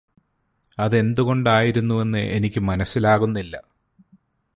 [0.77, 3.55] അതെന്തുകൊണ്ടായിരുന്നുവെന്ന് എനിക്ക് മനസ്സിലാകുന്നില്ല